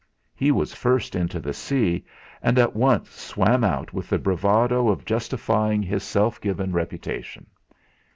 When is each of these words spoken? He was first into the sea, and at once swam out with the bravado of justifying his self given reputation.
He 0.33 0.49
was 0.49 0.73
first 0.73 1.13
into 1.13 1.39
the 1.39 1.53
sea, 1.53 2.03
and 2.41 2.57
at 2.57 2.75
once 2.75 3.09
swam 3.11 3.63
out 3.63 3.93
with 3.93 4.09
the 4.09 4.17
bravado 4.17 4.89
of 4.89 5.05
justifying 5.05 5.83
his 5.83 6.01
self 6.01 6.41
given 6.41 6.71
reputation. 6.71 7.45